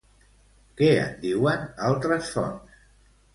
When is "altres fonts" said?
1.91-2.83